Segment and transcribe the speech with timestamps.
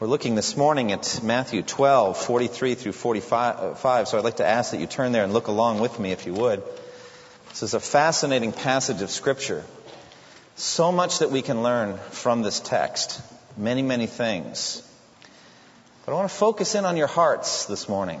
[0.00, 4.44] We're looking this morning at Matthew 12, 43 through 45, uh, so I'd like to
[4.44, 6.64] ask that you turn there and look along with me if you would.
[7.50, 9.64] This is a fascinating passage of Scripture.
[10.56, 13.22] So much that we can learn from this text.
[13.56, 14.82] Many, many things.
[16.04, 18.20] But I want to focus in on your hearts this morning.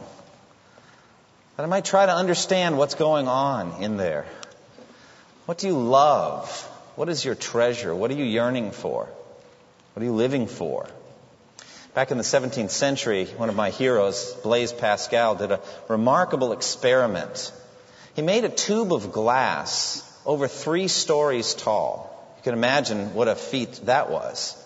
[1.56, 4.26] That I might try to understand what's going on in there.
[5.46, 6.48] What do you love?
[6.94, 7.92] What is your treasure?
[7.92, 9.08] What are you yearning for?
[9.94, 10.88] What are you living for?
[11.94, 17.52] Back in the 17th century, one of my heroes, Blaise Pascal, did a remarkable experiment.
[18.16, 22.10] He made a tube of glass over three stories tall.
[22.38, 24.56] You can imagine what a feat that was.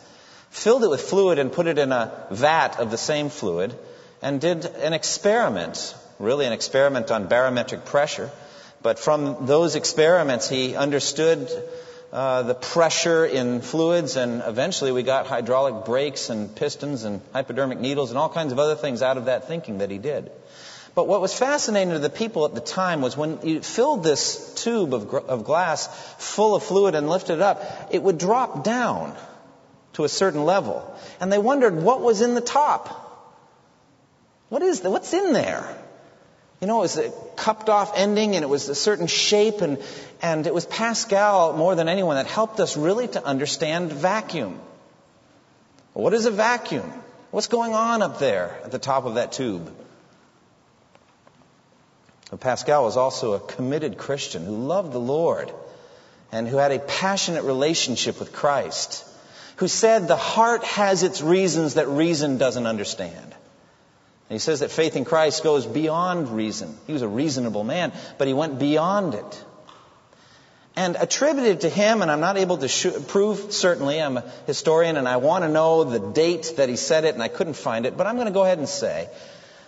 [0.48, 3.78] Filled it with fluid and put it in a vat of the same fluid
[4.22, 8.30] and did an experiment, really an experiment on barometric pressure.
[8.80, 11.50] But from those experiments, he understood
[12.12, 17.78] uh, the pressure in fluids, and eventually we got hydraulic brakes and pistons and hypodermic
[17.78, 20.30] needles and all kinds of other things out of that thinking that he did.
[20.94, 24.54] But what was fascinating to the people at the time was when you filled this
[24.54, 25.86] tube of, of glass
[26.18, 29.14] full of fluid and lifted it up, it would drop down
[29.92, 30.96] to a certain level.
[31.20, 33.04] And they wondered what was in the top.
[34.48, 35.76] What is the, what's in there?
[36.60, 39.78] You know, it was a cupped off ending and it was a certain shape and,
[40.20, 44.58] and it was Pascal more than anyone that helped us really to understand vacuum.
[45.92, 46.92] What is a vacuum?
[47.30, 49.72] What's going on up there at the top of that tube?
[52.30, 55.52] But Pascal was also a committed Christian who loved the Lord
[56.32, 59.04] and who had a passionate relationship with Christ,
[59.56, 63.34] who said the heart has its reasons that reason doesn't understand.
[64.28, 66.76] And he says that faith in Christ goes beyond reason.
[66.86, 69.44] He was a reasonable man, but he went beyond it.
[70.76, 74.96] And attributed to him, and I'm not able to sh- prove certainly, I'm a historian
[74.96, 77.86] and I want to know the date that he said it, and I couldn't find
[77.86, 79.08] it, but I'm going to go ahead and say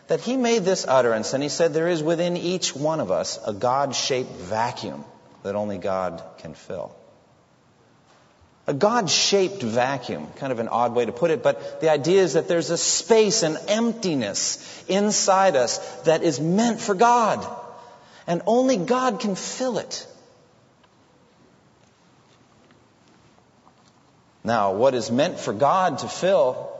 [0.08, 3.38] that he made this utterance, and he said, There is within each one of us
[3.46, 5.04] a God shaped vacuum
[5.42, 6.94] that only God can fill.
[8.66, 12.22] A God shaped vacuum, kind of an odd way to put it, but the idea
[12.22, 17.44] is that there's a space, an emptiness inside us that is meant for God.
[18.26, 20.06] And only God can fill it.
[24.44, 26.70] Now, what is meant for God to fill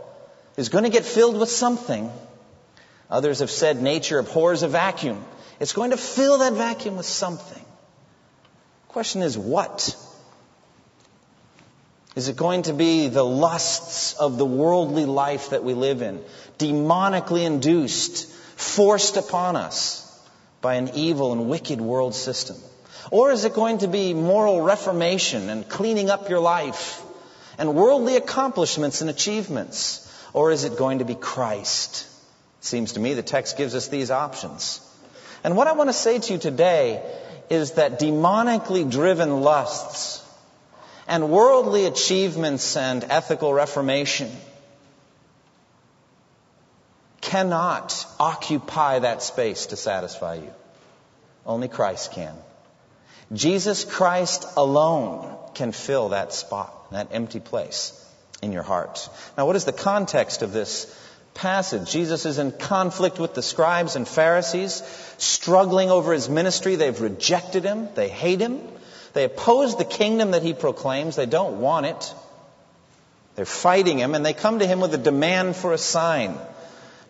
[0.57, 2.11] is going to get filled with something.
[3.11, 5.25] Others have said nature abhors a vacuum.
[5.59, 7.65] It's going to fill that vacuum with something.
[8.87, 9.97] The Question is what?
[12.21, 16.21] Is it going to be the lusts of the worldly life that we live in,
[16.59, 20.07] demonically induced, forced upon us
[20.61, 22.59] by an evil and wicked world system?
[23.11, 27.01] Or is it going to be moral reformation and cleaning up your life
[27.57, 30.07] and worldly accomplishments and achievements?
[30.35, 32.07] Or is it going to be Christ?
[32.61, 34.87] Seems to me the text gives us these options.
[35.43, 37.03] And what I want to say to you today
[37.49, 40.20] is that demonically driven lusts
[41.11, 44.31] and worldly achievements and ethical reformation
[47.21, 50.53] cannot occupy that space to satisfy you.
[51.45, 52.35] Only Christ can.
[53.33, 57.93] Jesus Christ alone can fill that spot, that empty place
[58.41, 59.09] in your heart.
[59.37, 60.97] Now, what is the context of this
[61.35, 61.91] passage?
[61.91, 64.83] Jesus is in conflict with the scribes and Pharisees,
[65.19, 66.77] struggling over his ministry.
[66.77, 68.61] They've rejected him, they hate him.
[69.13, 71.17] They oppose the kingdom that he proclaims.
[71.17, 72.15] They don't want it.
[73.35, 76.37] They're fighting him, and they come to him with a demand for a sign.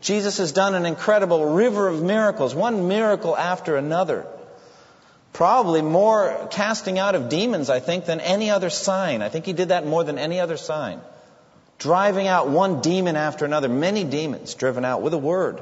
[0.00, 4.27] Jesus has done an incredible river of miracles, one miracle after another.
[5.33, 9.22] Probably more casting out of demons, I think, than any other sign.
[9.22, 11.01] I think he did that more than any other sign.
[11.78, 15.60] Driving out one demon after another, many demons driven out with a word.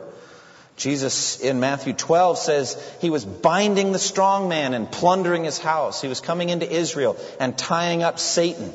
[0.79, 6.01] Jesus in Matthew 12 says he was binding the strong man and plundering his house.
[6.01, 8.73] He was coming into Israel and tying up Satan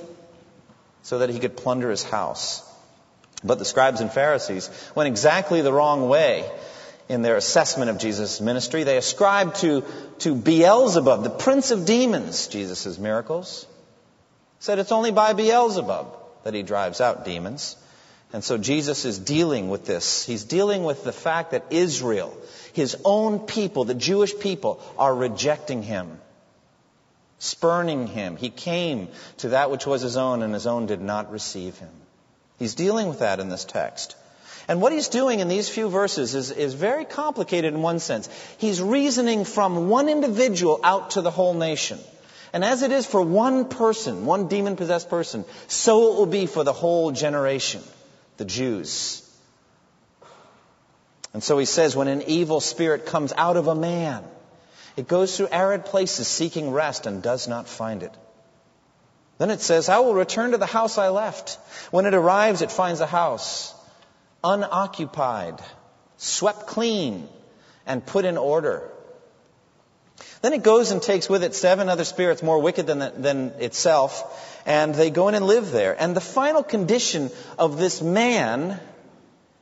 [1.02, 2.62] so that he could plunder his house.
[3.44, 6.50] But the scribes and Pharisees went exactly the wrong way
[7.10, 8.84] in their assessment of Jesus' ministry.
[8.84, 9.84] They ascribed to,
[10.20, 13.66] to Beelzebub, the prince of demons, Jesus' miracles.
[14.60, 17.76] Said it's only by Beelzebub that he drives out demons.
[18.34, 20.26] And so Jesus is dealing with this.
[20.26, 22.36] He's dealing with the fact that Israel,
[22.74, 26.20] his own people, the Jewish people, are rejecting him,
[27.38, 28.36] spurning him.
[28.36, 31.92] He came to that which was his own, and his own did not receive him.
[32.58, 34.16] He's dealing with that in this text.
[34.68, 38.30] And what he's doing in these few verses is, is very complicated in one sense.
[38.58, 42.00] He's reasoning from one individual out to the whole nation.
[42.54, 46.46] And as it is for one person, one demon possessed person, so it will be
[46.46, 47.82] for the whole generation,
[48.44, 49.22] the Jews.
[51.34, 54.24] And so he says, when an evil spirit comes out of a man,
[54.98, 58.14] it goes through arid places seeking rest and does not find it.
[59.38, 61.58] Then it says, I will return to the house I left.
[61.90, 63.74] When it arrives, it finds a house
[64.44, 65.60] unoccupied,
[66.18, 67.30] swept clean,
[67.86, 68.90] and put in order.
[70.42, 73.54] Then it goes and takes with it seven other spirits more wicked than, the, than
[73.60, 75.96] itself, and they go in and live there.
[76.00, 78.80] And the final condition of this man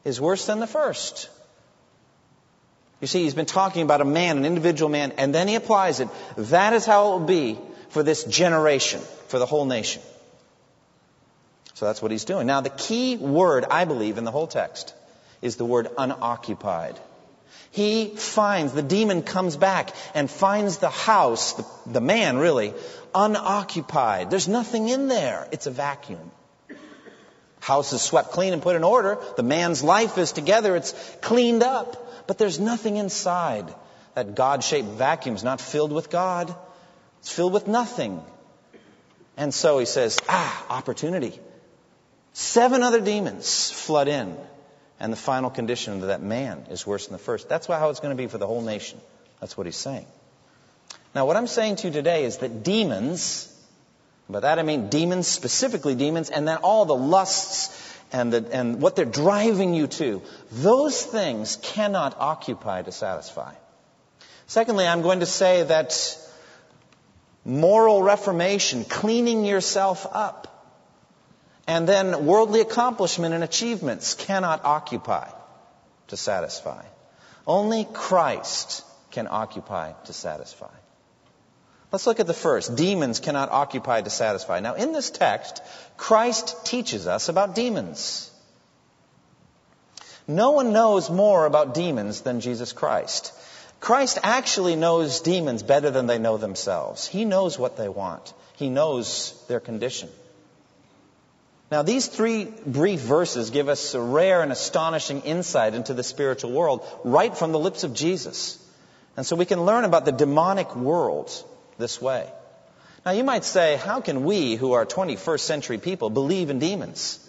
[0.04, 1.30] is worse than the first.
[3.00, 6.00] You see, he's been talking about a man, an individual man, and then he applies
[6.00, 6.10] it.
[6.38, 7.60] That is how it will be
[7.90, 10.02] for this generation, for the whole nation.
[11.74, 12.46] So that's what he's doing.
[12.46, 14.94] Now, the key word, I believe, in the whole text
[15.42, 17.00] is the word unoccupied.
[17.72, 22.74] He finds, the demon comes back and finds the house, the, the man really,
[23.16, 24.30] unoccupied.
[24.30, 25.48] There's nothing in there.
[25.52, 26.32] It's a vacuum.
[27.62, 29.20] House is swept clean and put in order.
[29.38, 30.76] The man's life is together.
[30.76, 32.28] It's cleaned up.
[32.28, 33.74] But there's nothing inside.
[34.16, 36.54] That God shaped vacuum is not filled with God.
[37.20, 38.22] It's filled with nothing.
[39.38, 41.40] And so he says, ah, opportunity.
[42.34, 44.36] Seven other demons flood in.
[45.02, 47.50] And the final condition of that man is worse than the first.
[47.50, 49.02] That's how it's going to be for the whole nation.
[49.40, 50.06] That's what he's saying.
[51.16, 53.52] Now, what I'm saying to you today is that demons,
[54.30, 58.80] by that I mean demons, specifically demons, and then all the lusts and, the, and
[58.80, 60.22] what they're driving you to,
[60.52, 63.56] those things cannot occupy to satisfy.
[64.46, 65.98] Secondly, I'm going to say that
[67.44, 70.51] moral reformation, cleaning yourself up,
[71.72, 75.30] and then worldly accomplishment and achievements cannot occupy
[76.10, 76.84] to satisfy.
[77.48, 80.74] Only Christ can occupy to satisfy.
[81.90, 82.76] Let's look at the first.
[82.76, 84.60] Demons cannot occupy to satisfy.
[84.60, 85.62] Now, in this text,
[85.96, 88.30] Christ teaches us about demons.
[90.28, 93.32] No one knows more about demons than Jesus Christ.
[93.80, 97.08] Christ actually knows demons better than they know themselves.
[97.08, 98.34] He knows what they want.
[98.58, 100.10] He knows their condition.
[101.72, 106.52] Now, these three brief verses give us a rare and astonishing insight into the spiritual
[106.52, 108.60] world right from the lips of Jesus.
[109.16, 111.32] And so we can learn about the demonic world
[111.78, 112.30] this way.
[113.06, 117.26] Now, you might say, how can we, who are 21st century people, believe in demons?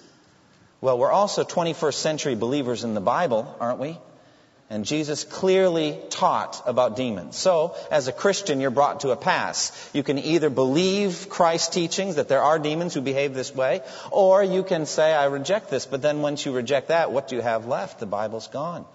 [0.81, 3.97] Well, we're also 21st century believers in the Bible, aren't we?
[4.73, 7.37] And Jesus clearly taught about demons.
[7.37, 9.71] So, as a Christian, you're brought to a pass.
[9.93, 14.43] You can either believe Christ's teachings that there are demons who behave this way, or
[14.43, 15.85] you can say, I reject this.
[15.85, 18.01] But then once you reject that, what do you have left?
[18.01, 18.87] The Bible's gone.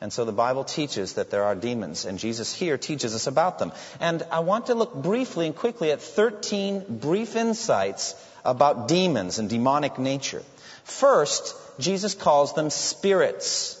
[0.00, 3.58] And so the Bible teaches that there are demons, and Jesus here teaches us about
[3.58, 3.72] them.
[4.00, 9.50] And I want to look briefly and quickly at 13 brief insights about demons and
[9.50, 10.42] demonic nature.
[10.84, 13.75] First, Jesus calls them spirits.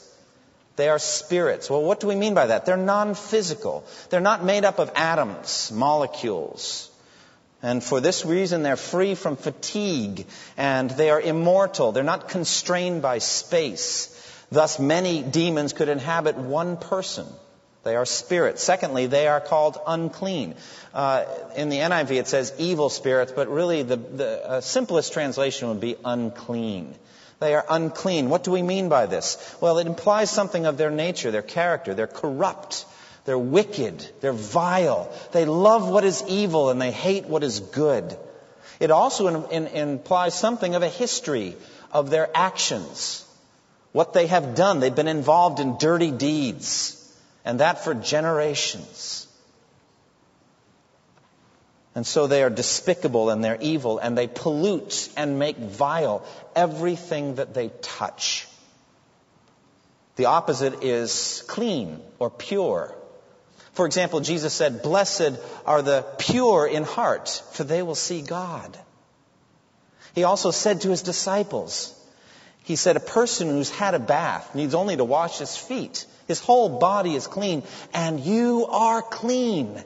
[0.76, 1.70] They are spirits.
[1.70, 2.66] Well, what do we mean by that?
[2.66, 3.84] They're non physical.
[4.10, 6.90] They're not made up of atoms, molecules.
[7.62, 11.92] And for this reason, they're free from fatigue and they are immortal.
[11.92, 14.12] They're not constrained by space.
[14.52, 17.26] Thus, many demons could inhabit one person.
[17.82, 18.62] They are spirits.
[18.62, 20.56] Secondly, they are called unclean.
[20.92, 21.24] Uh,
[21.56, 25.80] in the NIV, it says evil spirits, but really the, the uh, simplest translation would
[25.80, 26.94] be unclean.
[27.38, 28.30] They are unclean.
[28.30, 29.56] What do we mean by this?
[29.60, 31.94] Well, it implies something of their nature, their character.
[31.94, 32.86] They're corrupt.
[33.24, 34.08] They're wicked.
[34.20, 35.12] They're vile.
[35.32, 38.16] They love what is evil and they hate what is good.
[38.80, 41.56] It also in, in, implies something of a history
[41.92, 43.24] of their actions.
[43.92, 44.80] What they have done.
[44.80, 46.92] They've been involved in dirty deeds.
[47.44, 49.25] And that for generations.
[51.96, 57.36] And so they are despicable and they're evil and they pollute and make vile everything
[57.36, 58.46] that they touch.
[60.16, 62.94] The opposite is clean or pure.
[63.72, 68.78] For example, Jesus said, Blessed are the pure in heart, for they will see God.
[70.14, 71.98] He also said to his disciples,
[72.64, 76.04] He said, A person who's had a bath needs only to wash his feet.
[76.28, 77.62] His whole body is clean,
[77.94, 79.82] and you are clean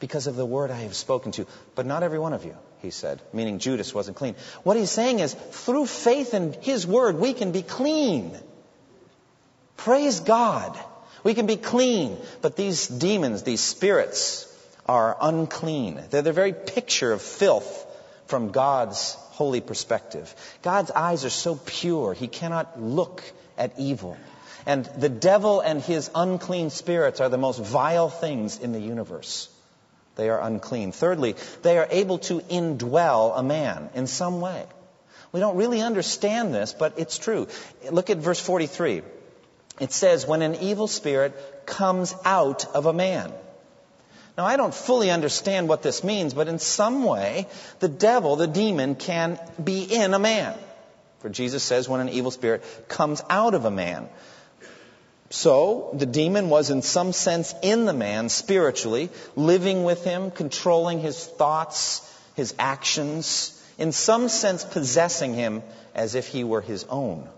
[0.00, 1.46] because of the word I have spoken to.
[1.74, 2.56] But not every one of you.
[2.80, 4.34] he said, meaning Judas wasn't clean.
[4.64, 8.36] What he's saying is, through faith in his word, we can be clean.
[9.76, 10.78] Praise God.
[11.22, 12.16] We can be clean.
[12.40, 14.46] But these demons, these spirits,
[14.86, 16.02] are unclean.
[16.10, 17.86] They're the very picture of filth
[18.26, 20.34] from God's holy perspective.
[20.62, 23.22] God's eyes are so pure, he cannot look
[23.56, 24.16] at evil.
[24.66, 29.48] And the devil and his unclean spirits are the most vile things in the universe.
[30.16, 30.92] They are unclean.
[30.92, 34.64] Thirdly, they are able to indwell a man in some way.
[35.32, 37.46] We don't really understand this, but it's true.
[37.90, 39.02] Look at verse 43.
[39.80, 43.32] It says, when an evil spirit comes out of a man.
[44.36, 47.46] Now, I don't fully understand what this means, but in some way,
[47.78, 50.56] the devil, the demon, can be in a man.
[51.20, 54.08] For Jesus says when an evil spirit comes out of a man.
[55.32, 60.98] So, the demon was in some sense in the man spiritually, living with him, controlling
[60.98, 62.02] his thoughts,
[62.34, 65.62] his actions, in some sense possessing him
[65.94, 67.28] as if he were his own.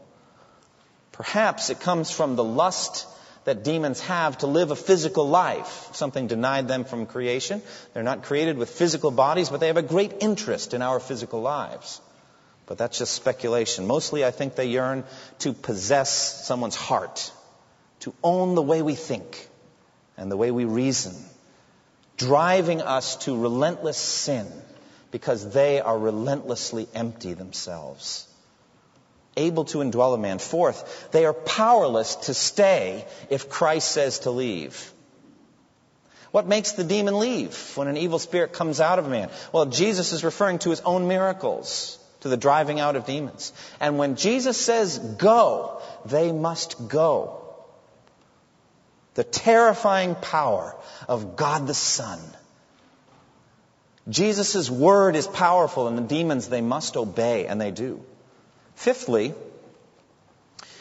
[1.12, 3.06] Perhaps it comes from the lust
[3.44, 7.60] that demons have to live a physical life, something denied them from creation.
[7.92, 11.42] They're not created with physical bodies, but they have a great interest in our physical
[11.42, 12.00] lives.
[12.64, 13.86] But that's just speculation.
[13.86, 15.04] Mostly, I think they yearn
[15.40, 17.30] to possess someone's heart
[18.02, 19.48] to own the way we think
[20.16, 21.14] and the way we reason,
[22.16, 24.46] driving us to relentless sin
[25.12, 28.26] because they are relentlessly empty themselves.
[29.36, 30.38] Able to indwell a man.
[30.38, 34.92] Fourth, they are powerless to stay if Christ says to leave.
[36.32, 39.30] What makes the demon leave when an evil spirit comes out of a man?
[39.52, 43.52] Well, Jesus is referring to his own miracles, to the driving out of demons.
[43.80, 47.41] And when Jesus says go, they must go.
[49.14, 50.74] The terrifying power
[51.08, 52.18] of God the Son.
[54.08, 58.02] Jesus' word is powerful and the demons, they must obey, and they do.
[58.74, 59.34] Fifthly,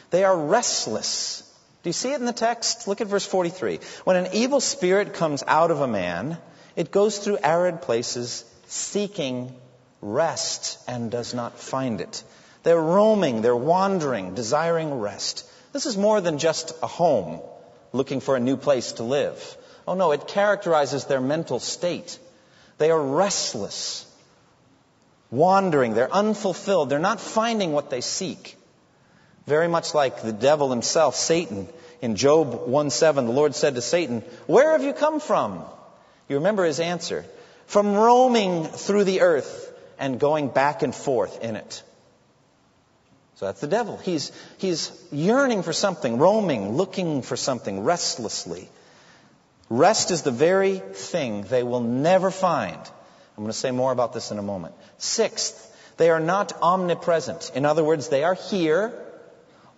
[0.09, 1.43] they are restless.
[1.83, 2.88] Do you see it in the text?
[2.88, 3.79] Look at verse 43.
[4.05, 6.38] When an evil spirit comes out of a man,
[6.75, 9.53] it goes through arid places seeking
[10.01, 12.23] rest and does not find it.
[12.63, 15.45] They're roaming, they're wandering, desiring rest.
[15.73, 17.41] This is more than just a home
[17.93, 19.57] looking for a new place to live.
[19.88, 22.17] Oh no, it characterizes their mental state.
[22.77, 24.05] They are restless,
[25.29, 28.57] wandering, they're unfulfilled, they're not finding what they seek.
[29.45, 31.67] Very much like the devil himself, Satan.
[32.01, 35.63] In Job 1:7, the Lord said to Satan, Where have you come from?
[36.27, 37.25] You remember his answer.
[37.67, 41.83] From roaming through the earth and going back and forth in it.
[43.41, 43.98] So that's the devil.
[43.98, 48.69] He's, he's yearning for something, roaming, looking for something restlessly.
[49.67, 52.77] Rest is the very thing they will never find.
[52.77, 54.75] I'm going to say more about this in a moment.
[55.00, 57.53] Sixth, they are not omnipresent.
[57.55, 58.93] In other words, they are here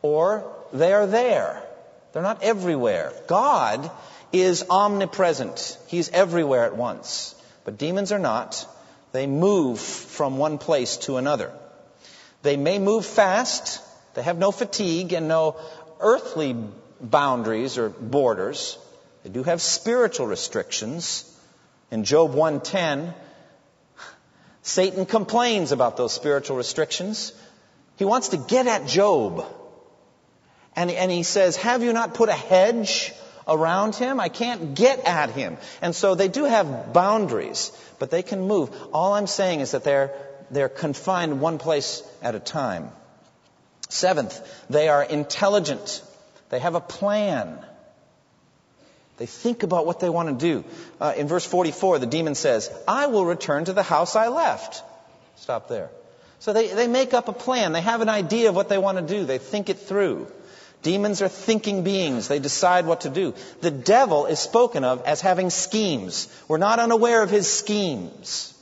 [0.01, 1.63] or they are there.
[2.12, 3.13] They're not everywhere.
[3.27, 3.89] God
[4.34, 5.77] is omnipresent.
[5.88, 7.34] He's everywhere at once.
[7.63, 8.67] But demons are not.
[9.13, 11.53] They move from one place to another.
[12.43, 13.81] They may move fast.
[14.13, 15.55] They have no fatigue and no
[16.00, 16.55] earthly
[17.01, 18.77] boundaries or borders.
[19.23, 21.29] They do have spiritual restrictions.
[21.89, 23.13] In Job 110,
[24.62, 27.33] Satan complains about those spiritual restrictions.
[27.97, 29.45] He wants to get at Job.
[30.75, 33.13] And, and he says, Have you not put a hedge
[33.47, 34.19] around him?
[34.19, 35.57] I can't get at him.
[35.81, 38.69] And so they do have boundaries, but they can move.
[38.91, 40.12] All I'm saying is that they're
[40.51, 42.89] they're confined one place at a time.
[43.89, 46.01] Seventh, they are intelligent.
[46.50, 47.59] They have a plan.
[49.17, 50.65] They think about what they want to do.
[51.00, 54.83] Uh, in verse 44, the demon says, I will return to the house I left.
[55.38, 55.89] Stop there.
[56.39, 57.71] So they, they make up a plan.
[57.71, 59.25] They have an idea of what they want to do.
[59.25, 60.27] They think it through.
[60.81, 62.27] Demons are thinking beings.
[62.27, 63.33] They decide what to do.
[63.62, 66.27] The devil is spoken of as having schemes.
[66.47, 68.52] We're not unaware of his schemes.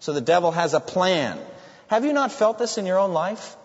[0.00, 1.38] So the devil has a plan.
[1.88, 3.56] Have you not felt this in your own life?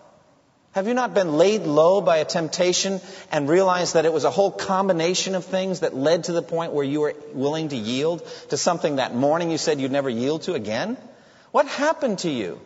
[0.72, 3.00] Have you not been laid low by a temptation
[3.32, 6.72] and realized that it was a whole combination of things that led to the point
[6.72, 10.42] where you were willing to yield to something that morning you said you'd never yield
[10.42, 10.98] to again?
[11.50, 12.60] What happened to you?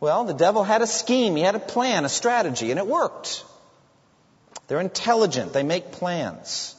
[0.00, 3.44] Well, the devil had a scheme, he had a plan, a strategy, and it worked.
[4.66, 6.74] They're intelligent, they make plans.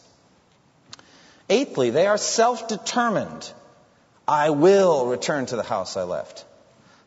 [1.47, 3.53] Eighthly, they are self determined.
[4.31, 6.45] I will return to the house I left.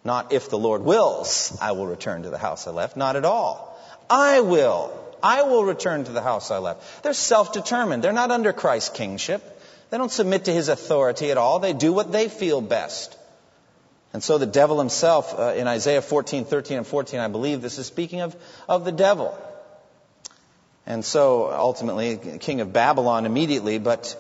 [0.04, 2.98] Not if the Lord wills, I will return to the house I left.
[2.98, 3.80] Not at all.
[4.10, 4.92] I will.
[5.22, 7.02] I will return to the house I left.
[7.02, 8.04] They're self-determined.
[8.04, 9.42] They're not under Christ's kingship.
[9.88, 11.60] They don't submit to his authority at all.
[11.60, 13.16] They do what they feel best.
[14.12, 17.78] And so the devil himself, uh, in Isaiah 14, 13, and 14, I believe this
[17.78, 18.36] is speaking of,
[18.68, 19.34] of the devil.
[20.84, 24.14] And so ultimately, king of Babylon immediately, but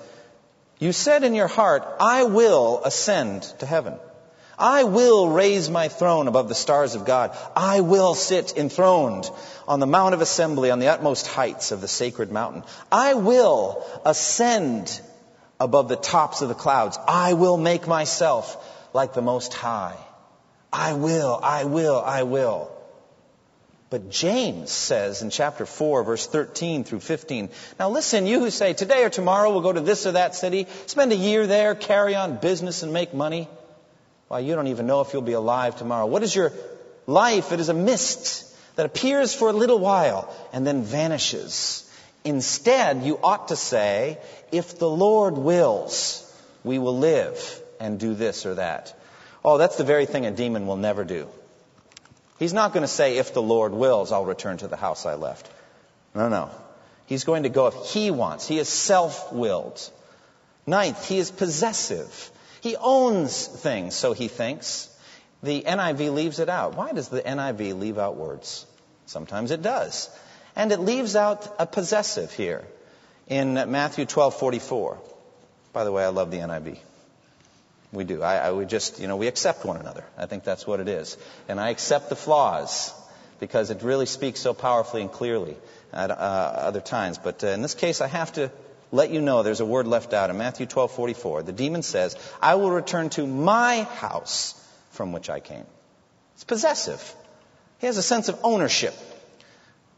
[0.78, 3.94] you said in your heart, I will ascend to heaven.
[4.58, 7.36] I will raise my throne above the stars of God.
[7.56, 9.28] I will sit enthroned
[9.66, 12.62] on the Mount of Assembly on the utmost heights of the sacred mountain.
[12.90, 15.00] I will ascend
[15.58, 16.98] above the tops of the clouds.
[17.08, 18.56] I will make myself
[18.92, 19.96] like the Most High.
[20.72, 22.73] I will, I will, I will.
[23.94, 27.48] But James says in chapter 4, verse 13 through 15,
[27.78, 30.66] Now listen, you who say, today or tomorrow we'll go to this or that city,
[30.86, 33.48] spend a year there, carry on business and make money.
[34.26, 36.06] Why, you don't even know if you'll be alive tomorrow.
[36.06, 36.52] What is your
[37.06, 37.52] life?
[37.52, 41.88] It is a mist that appears for a little while and then vanishes.
[42.24, 44.18] Instead, you ought to say,
[44.50, 46.20] if the Lord wills,
[46.64, 48.92] we will live and do this or that.
[49.44, 51.28] Oh, that's the very thing a demon will never do.
[52.38, 55.14] He's not going to say, if the Lord wills, I'll return to the house I
[55.14, 55.48] left.
[56.14, 56.50] No, no.
[57.06, 58.48] He's going to go if he wants.
[58.48, 59.80] He is self-willed.
[60.66, 62.30] Ninth, he is possessive.
[62.60, 64.88] He owns things, so he thinks.
[65.42, 66.76] The NIV leaves it out.
[66.76, 68.64] Why does the NIV leave out words?
[69.06, 70.08] Sometimes it does.
[70.56, 72.64] And it leaves out a possessive here
[73.28, 74.96] in Matthew 12:44.
[75.72, 76.78] By the way, I love the NIV.
[77.94, 78.22] We do.
[78.22, 80.04] I, I we just, you know, we accept one another.
[80.18, 81.16] I think that's what it is.
[81.48, 82.92] And I accept the flaws
[83.40, 85.56] because it really speaks so powerfully and clearly
[85.92, 87.18] at uh, other times.
[87.18, 88.50] But uh, in this case, I have to
[88.90, 91.46] let you know there's a word left out in Matthew 12:44.
[91.46, 94.54] The demon says, "I will return to my house
[94.90, 95.66] from which I came."
[96.34, 97.14] It's possessive.
[97.78, 98.94] He has a sense of ownership.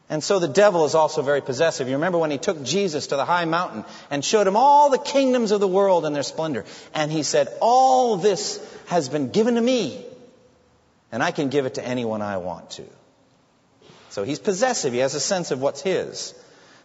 [0.08, 1.88] And so the devil is also very possessive.
[1.88, 4.98] You remember when he took Jesus to the high mountain and showed him all the
[4.98, 6.64] kingdoms of the world and their splendor.
[6.94, 10.04] And he said, all this has been given to me
[11.10, 12.84] and I can give it to anyone I want to.
[14.10, 14.92] So he's possessive.
[14.92, 16.34] He has a sense of what's his.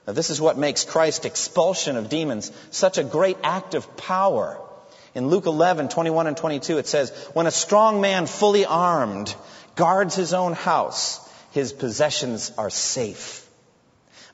[0.07, 4.59] Now this is what makes Christ's expulsion of demons such a great act of power.
[5.13, 9.35] In Luke 11, 21 and 22 it says, when a strong man fully armed
[9.75, 11.19] guards his own house,
[11.51, 13.48] his possessions are safe.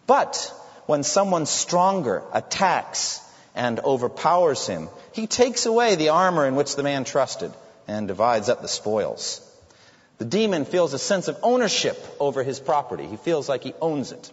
[0.05, 0.53] But
[0.85, 3.21] when someone stronger attacks
[3.55, 7.51] and overpowers him, he takes away the armor in which the man trusted
[7.87, 9.41] and divides up the spoils.
[10.17, 13.05] The demon feels a sense of ownership over his property.
[13.05, 14.31] He feels like he owns it.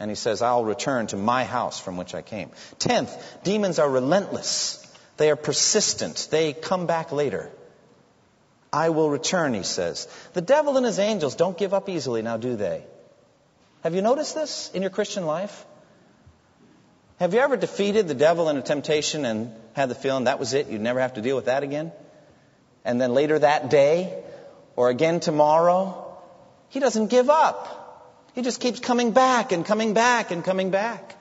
[0.00, 2.50] And he says, I'll return to my house from which I came.
[2.78, 4.80] Tenth, demons are relentless.
[5.16, 6.28] They are persistent.
[6.30, 7.50] They come back later.
[8.74, 10.08] I will return, he says.
[10.32, 12.82] The devil and his angels don't give up easily now, do they?
[13.84, 15.64] Have you noticed this in your Christian life?
[17.20, 20.54] Have you ever defeated the devil in a temptation and had the feeling that was
[20.54, 21.92] it, you'd never have to deal with that again?
[22.84, 24.24] And then later that day,
[24.74, 26.18] or again tomorrow,
[26.70, 28.26] he doesn't give up.
[28.34, 31.14] He just keeps coming back and coming back and coming back.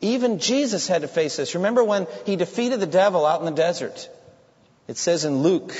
[0.00, 1.54] Even Jesus had to face this.
[1.54, 4.08] Remember when he defeated the devil out in the desert?
[4.88, 5.74] It says in Luke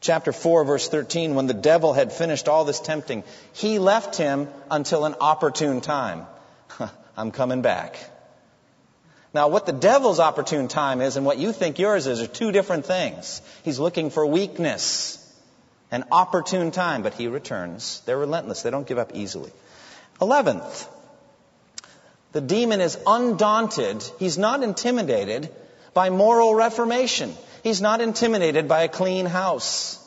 [0.00, 4.48] chapter 4 verse 13, when the devil had finished all this tempting, he left him
[4.70, 6.26] until an opportune time.
[7.16, 7.98] I'm coming back.
[9.34, 12.52] Now, what the devil's opportune time is and what you think yours is are two
[12.52, 13.42] different things.
[13.64, 15.22] He's looking for weakness,
[15.90, 18.00] an opportune time, but he returns.
[18.06, 18.62] They're relentless.
[18.62, 19.50] They don't give up easily.
[20.22, 20.88] Eleventh,
[22.32, 24.02] the demon is undaunted.
[24.18, 25.52] He's not intimidated
[25.92, 27.34] by moral reformation.
[27.66, 29.98] He's not intimidated by a clean house.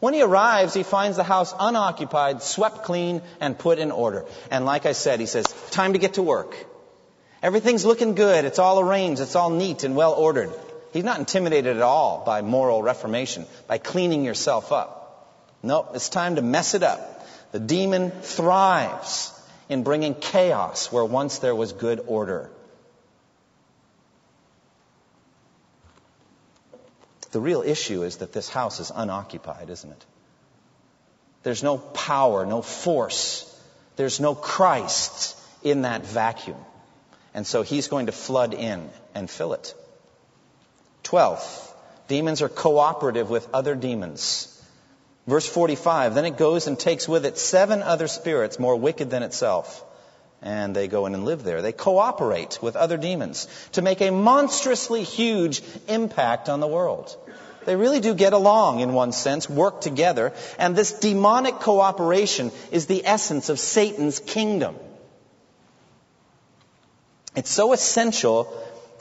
[0.00, 4.24] When he arrives, he finds the house unoccupied, swept clean, and put in order.
[4.50, 6.56] And like I said, he says, time to get to work.
[7.42, 8.46] Everything's looking good.
[8.46, 9.20] It's all arranged.
[9.20, 10.50] It's all neat and well ordered.
[10.94, 15.36] He's not intimidated at all by moral reformation, by cleaning yourself up.
[15.62, 17.28] No, it's time to mess it up.
[17.52, 22.48] The demon thrives in bringing chaos where once there was good order.
[27.36, 30.04] The real issue is that this house is unoccupied, isn't it?
[31.42, 33.44] There's no power, no force.
[33.96, 36.56] There's no Christ in that vacuum.
[37.34, 39.74] And so he's going to flood in and fill it.
[41.02, 41.74] Twelfth,
[42.08, 44.48] demons are cooperative with other demons.
[45.26, 49.22] Verse 45, then it goes and takes with it seven other spirits more wicked than
[49.22, 49.84] itself.
[50.42, 51.62] And they go in and live there.
[51.62, 57.16] They cooperate with other demons to make a monstrously huge impact on the world.
[57.64, 62.86] They really do get along in one sense, work together, and this demonic cooperation is
[62.86, 64.76] the essence of Satan's kingdom.
[67.34, 68.52] It's so essential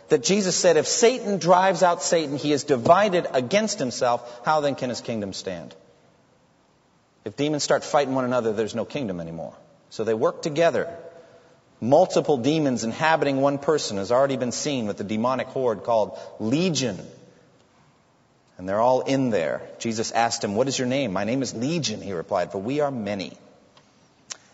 [0.10, 4.42] that Jesus said, if Satan drives out Satan, he is divided against himself.
[4.46, 5.76] How then can his kingdom stand?
[7.24, 9.54] If demons start fighting one another, there's no kingdom anymore.
[9.90, 10.96] So they work together.
[11.82, 17.00] Multiple demons inhabiting one person has already been seen with the demonic horde called Legion.
[18.58, 19.62] And they're all in there.
[19.80, 21.12] Jesus asked him, What is your name?
[21.12, 23.38] My name is Legion, he replied, for we are many.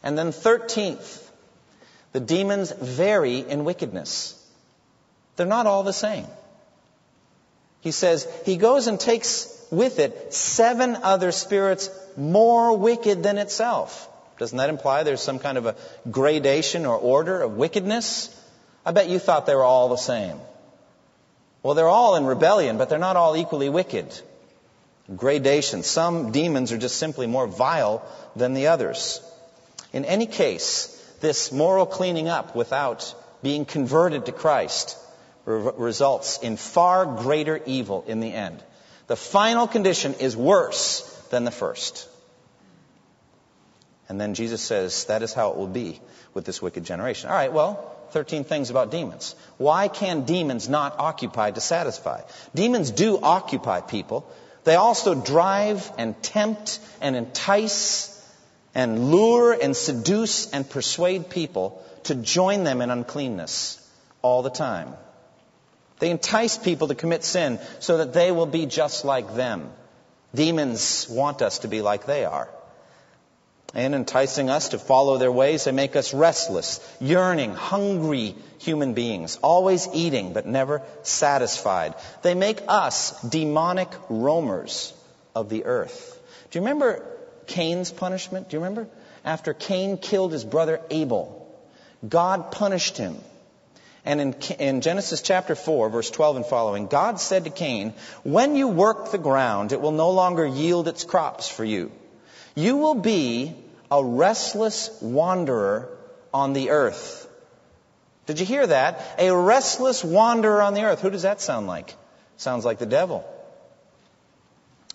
[0.03, 1.29] And then, 13th,
[2.11, 4.37] the demons vary in wickedness.
[5.35, 6.25] They're not all the same.
[7.81, 14.07] He says, He goes and takes with it seven other spirits more wicked than itself.
[14.41, 15.75] Doesn't that imply there's some kind of a
[16.09, 18.35] gradation or order of wickedness?
[18.83, 20.39] I bet you thought they were all the same.
[21.61, 24.07] Well, they're all in rebellion, but they're not all equally wicked.
[25.15, 25.83] Gradation.
[25.83, 28.03] Some demons are just simply more vile
[28.35, 29.21] than the others.
[29.93, 30.87] In any case,
[31.21, 34.97] this moral cleaning up without being converted to Christ
[35.45, 38.63] re- results in far greater evil in the end.
[39.05, 42.07] The final condition is worse than the first.
[44.11, 46.01] And then Jesus says that is how it will be
[46.33, 47.29] with this wicked generation.
[47.29, 49.35] All right, well, 13 things about demons.
[49.57, 52.19] Why can demons not occupy to satisfy?
[52.53, 54.29] Demons do occupy people.
[54.65, 58.09] They also drive and tempt and entice
[58.75, 63.79] and lure and seduce and persuade people to join them in uncleanness
[64.21, 64.93] all the time.
[65.99, 69.71] They entice people to commit sin so that they will be just like them.
[70.35, 72.49] Demons want us to be like they are.
[73.73, 79.37] And enticing us to follow their ways, they make us restless, yearning, hungry human beings,
[79.41, 81.95] always eating but never satisfied.
[82.21, 84.93] They make us demonic roamers
[85.33, 86.19] of the earth.
[86.51, 87.03] Do you remember
[87.47, 88.49] Cain's punishment?
[88.49, 88.89] Do you remember?
[89.23, 91.47] After Cain killed his brother Abel,
[92.07, 93.17] God punished him
[94.03, 98.55] and in, in, Genesis chapter 4, verse 12 and following, God said to Cain, When
[98.55, 101.91] you work the ground, it will no longer yield its crops for you.
[102.55, 103.55] You will be
[103.89, 105.89] a restless wanderer
[106.33, 107.27] on the earth.
[108.25, 109.01] Did you hear that?
[109.17, 111.01] A restless wanderer on the earth.
[111.01, 111.95] Who does that sound like?
[112.37, 113.25] Sounds like the devil.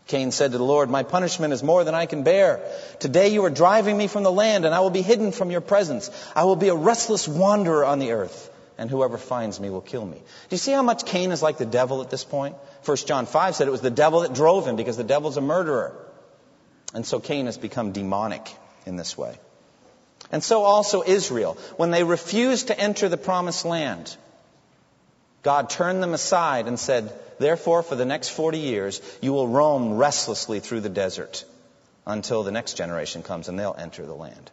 [0.06, 2.60] Cain said to the Lord, My punishment is more than I can bear.
[3.00, 5.60] Today you are driving me from the land, and I will be hidden from your
[5.60, 6.10] presence.
[6.34, 10.04] I will be a restless wanderer on the earth and whoever finds me will kill
[10.04, 10.16] me.
[10.16, 12.56] Do you see how much Cain is like the devil at this point?
[12.84, 15.40] 1 John 5 said it was the devil that drove him because the devil's a
[15.40, 15.96] murderer.
[16.96, 18.50] And so Cain has become demonic
[18.86, 19.38] in this way.
[20.32, 21.58] And so also Israel.
[21.76, 24.16] When they refused to enter the promised land,
[25.42, 29.98] God turned them aside and said, Therefore, for the next 40 years, you will roam
[29.98, 31.44] restlessly through the desert
[32.06, 34.50] until the next generation comes and they'll enter the land.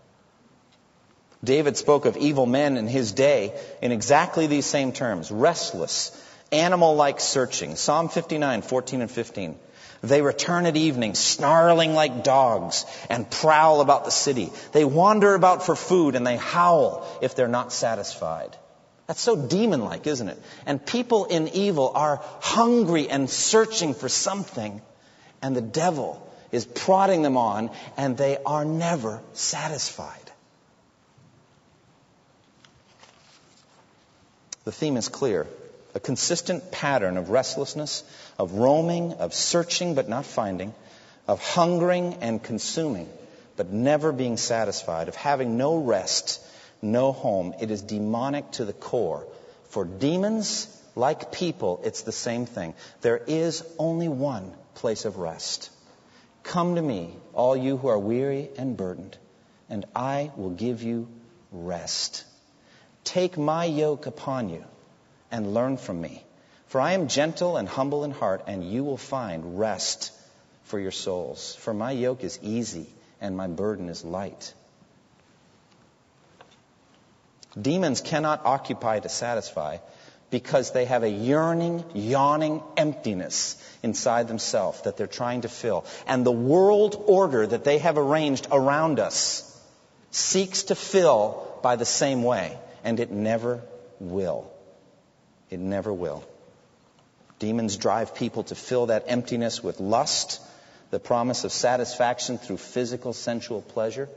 [1.45, 6.12] David spoke of evil men in his day in exactly these same terms restless,
[6.51, 7.77] animal like searching.
[7.77, 9.58] Psalm 59, 14 and 15.
[10.04, 14.52] They return at evening, snarling like dogs, and prowl about the city.
[14.74, 18.54] They wander about for food, and they howl if they're not satisfied.
[19.08, 20.42] That's so demon like, isn't it?
[20.66, 24.82] And people in evil are hungry and searching for something,
[25.42, 30.20] and the devil is prodding them on, and they are never satisfied.
[34.66, 35.48] The theme is clear.
[35.95, 38.03] A consistent pattern of restlessness,
[38.39, 40.73] of roaming, of searching but not finding,
[41.27, 43.10] of hungering and consuming
[43.56, 46.41] but never being satisfied, of having no rest,
[46.82, 47.53] no home.
[47.60, 49.27] It is demonic to the core.
[49.69, 52.73] For demons, like people, it's the same thing.
[53.01, 55.69] There is only one place of rest.
[56.43, 59.17] Come to me, all you who are weary and burdened,
[59.69, 61.08] and I will give you
[61.51, 62.25] rest.
[63.03, 64.65] Take my yoke upon you
[65.34, 66.24] and learn from me.
[66.67, 70.12] For I am gentle and humble in heart, and you will find rest
[70.63, 71.56] for your souls.
[71.56, 72.88] For my yoke is easy
[73.19, 74.54] and my burden is light.
[77.60, 79.78] Demons cannot occupy to satisfy
[80.30, 85.86] because they have a yearning, yawning emptiness inside themselves that they're trying to fill.
[86.08, 89.50] And the world order that they have arranged around us
[90.12, 93.62] seeks to fill by the same way and it never
[94.00, 94.53] will.
[95.54, 96.24] It never will.
[97.38, 100.42] Demons drive people to fill that emptiness with lust,
[100.89, 104.10] the promise of satisfaction through physical sensual pleasure,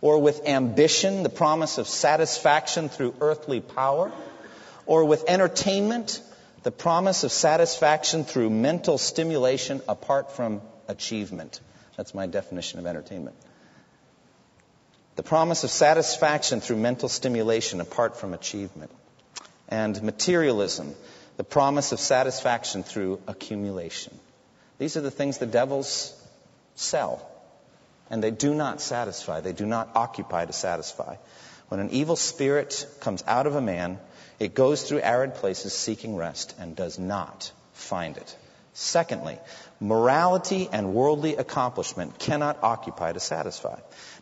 [0.00, 4.10] or with ambition, the promise of satisfaction through earthly power,
[4.86, 6.22] or with entertainment,
[6.62, 11.60] the promise of satisfaction through mental stimulation apart from achievement.
[11.98, 13.36] That's my definition of entertainment.
[15.16, 18.90] The promise of satisfaction through mental stimulation apart from achievement.
[19.68, 20.94] And materialism,
[21.36, 24.18] the promise of satisfaction through accumulation.
[24.78, 26.14] These are the things the devils
[26.74, 27.28] sell,
[28.10, 29.40] and they do not satisfy.
[29.40, 31.16] They do not occupy to satisfy.
[31.68, 33.98] When an evil spirit comes out of a man,
[34.38, 38.36] it goes through arid places seeking rest and does not find it.
[38.72, 39.38] Secondly,
[39.80, 43.78] morality and worldly accomplishment cannot occupy to satisfy.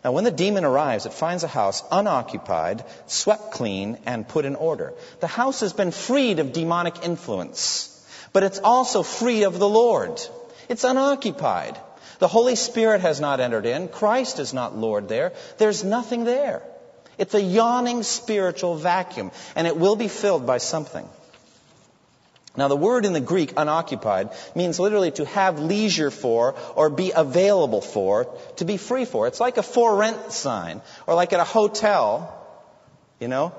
[0.07, 4.55] Now, when the demon arrives, it finds a house unoccupied, swept clean, and put in
[4.55, 4.93] order.
[5.19, 7.91] The house has been freed of demonic influence,
[8.33, 10.21] but it's also free of the Lord.
[10.69, 11.77] It's unoccupied.
[12.21, 13.89] The Holy Spirit has not entered in.
[13.89, 15.33] Christ is not Lord there.
[15.59, 16.63] There's nothing there.
[17.19, 21.09] It's a yawning spiritual vacuum, and it will be filled by something.
[22.57, 27.13] Now, the word in the Greek, unoccupied, means literally to have leisure for or be
[27.15, 29.27] available for, to be free for.
[29.27, 32.35] It's like a for rent sign or like at a hotel,
[33.21, 33.53] you know.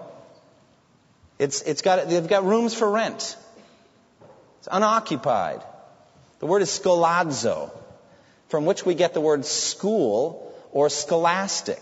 [1.38, 3.38] It's, it's got, they've got rooms for rent.
[4.60, 5.62] It's unoccupied.
[6.40, 7.72] The word is scholazo,
[8.50, 11.82] from which we get the word school or scholastic.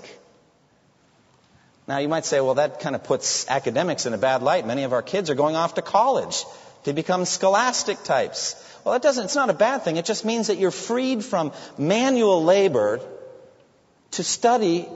[1.88, 4.65] Now, you might say, well, that kind of puts academics in a bad light.
[4.65, 6.43] Many of our kids are going off to college
[6.86, 8.56] to become scholastic types.
[8.84, 9.98] Well, that doesn't, it's not a bad thing.
[9.98, 13.02] It just means that you're freed from manual labor
[14.12, 14.88] to study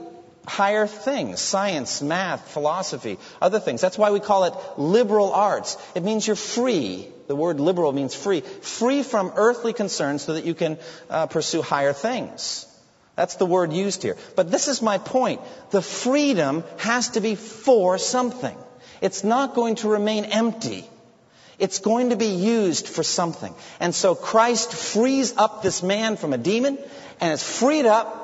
[0.46, 3.80] higher things science, math, philosophy, other things.
[3.80, 5.76] That's why we call it liberal arts.
[5.94, 7.08] It means you're free.
[7.26, 8.40] The word liberal means free.
[8.40, 12.66] Free from earthly concerns so that you can uh, pursue higher things.
[13.16, 14.16] That's the word used here.
[14.34, 15.40] But this is my point.
[15.70, 18.56] The freedom has to be for something.
[19.00, 20.89] It's not going to remain empty.
[21.60, 23.54] It's going to be used for something.
[23.78, 26.78] And so Christ frees up this man from a demon,
[27.20, 28.16] and it's freed up.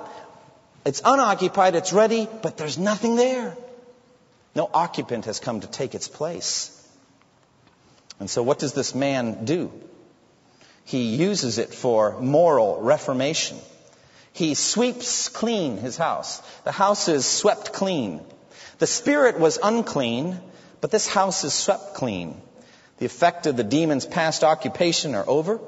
[0.86, 3.56] It's unoccupied, it's ready, but there's nothing there.
[4.54, 6.72] No occupant has come to take its place.
[8.18, 9.70] And so what does this man do?
[10.86, 13.58] He uses it for moral reformation.
[14.32, 16.40] He sweeps clean his house.
[16.64, 18.20] The house is swept clean.
[18.78, 20.38] The spirit was unclean,
[20.80, 22.40] but this house is swept clean.
[22.98, 25.60] The effect of the demon's past occupation are over.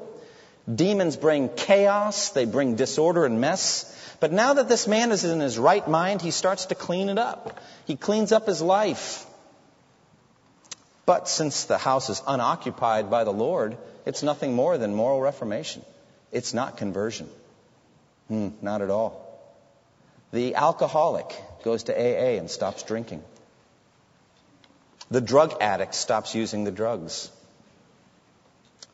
[0.73, 3.95] Demons bring chaos, they bring disorder and mess.
[4.19, 7.17] But now that this man is in his right mind, he starts to clean it
[7.17, 7.59] up.
[7.85, 9.25] He cleans up his life.
[11.05, 15.83] But since the house is unoccupied by the Lord, it's nothing more than moral reformation.
[16.31, 17.29] It's not conversion.
[18.27, 19.25] Hmm, not at all.
[20.31, 21.25] The alcoholic
[21.63, 23.23] goes to AA and stops drinking.
[25.11, 27.31] The drug addict stops using the drugs.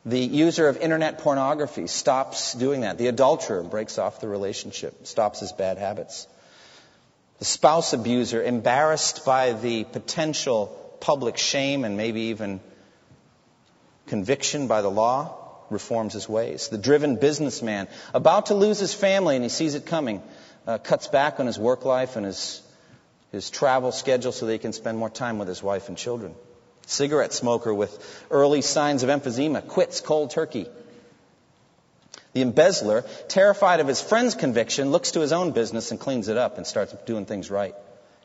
[0.06, 2.96] The user of internet pornography stops doing that.
[2.96, 6.28] The adulterer breaks off the relationship, stops his bad habits.
[7.38, 10.66] The spouse abuser, embarrassed by the potential
[11.00, 12.60] public shame and maybe even
[14.06, 15.34] conviction by the law,
[15.70, 16.68] reforms his ways.
[16.68, 20.22] The driven businessman, about to lose his family and he sees it coming,
[20.66, 22.62] uh, cuts back on his work life and his
[23.36, 26.34] his travel schedule so that he can spend more time with his wife and children.
[26.86, 30.66] Cigarette smoker with early signs of emphysema quits cold turkey.
[32.32, 36.36] The embezzler, terrified of his friend's conviction, looks to his own business and cleans it
[36.36, 37.74] up and starts doing things right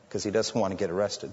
[0.08, 1.32] because he doesn't want to get arrested.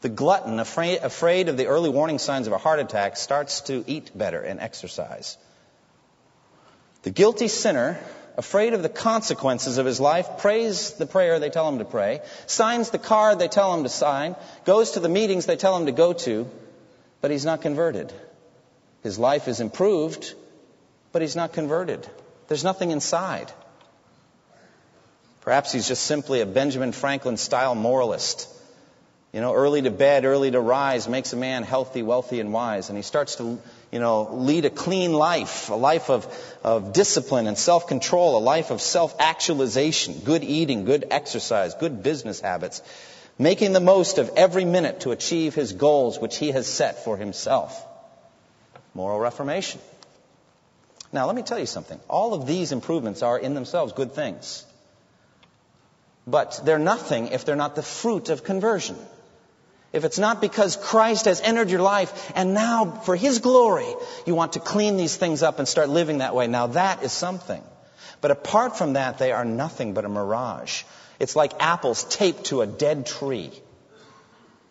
[0.00, 3.82] The glutton, afraid, afraid of the early warning signs of a heart attack, starts to
[3.86, 5.36] eat better and exercise.
[7.02, 7.98] The guilty sinner
[8.38, 12.20] afraid of the consequences of his life, prays the prayer they tell him to pray,
[12.46, 15.86] signs the card they tell him to sign, goes to the meetings they tell him
[15.86, 16.48] to go to,
[17.20, 18.12] but he's not converted.
[19.02, 20.34] His life is improved,
[21.10, 22.08] but he's not converted.
[22.46, 23.50] There's nothing inside.
[25.40, 28.48] Perhaps he's just simply a Benjamin Franklin style moralist.
[29.32, 32.88] You know, early to bed, early to rise makes a man healthy, wealthy, and wise.
[32.88, 33.58] And he starts to
[33.90, 36.26] you know, lead a clean life, a life of,
[36.62, 42.82] of discipline and self-control, a life of self-actualization, good eating, good exercise, good business habits,
[43.38, 47.16] making the most of every minute to achieve his goals which he has set for
[47.16, 47.84] himself.
[48.94, 49.80] Moral reformation.
[51.12, 51.98] Now, let me tell you something.
[52.08, 54.64] All of these improvements are in themselves good things.
[56.26, 58.96] But they're nothing if they're not the fruit of conversion.
[59.92, 63.94] If it's not because Christ has entered your life and now for His glory,
[64.26, 67.12] you want to clean these things up and start living that way, now that is
[67.12, 67.62] something.
[68.20, 70.82] But apart from that, they are nothing but a mirage.
[71.18, 73.50] It's like apples taped to a dead tree.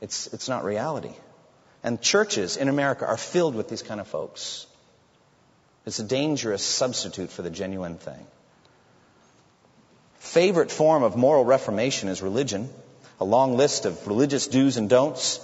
[0.01, 1.13] It's, it's not reality.
[1.83, 4.67] And churches in America are filled with these kind of folks.
[5.85, 8.27] It's a dangerous substitute for the genuine thing.
[10.19, 12.69] Favorite form of moral reformation is religion
[13.19, 15.39] a long list of religious do's and don'ts.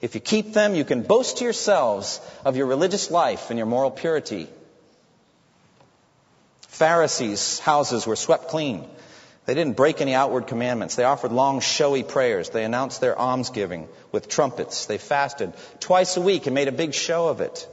[0.00, 3.66] If you keep them, you can boast to yourselves of your religious life and your
[3.66, 4.48] moral purity.
[6.68, 8.88] Pharisees' houses were swept clean.
[9.44, 10.94] They didn't break any outward commandments.
[10.94, 12.50] They offered long, showy prayers.
[12.50, 14.86] They announced their almsgiving with trumpets.
[14.86, 17.68] They fasted twice a week and made a big show of it.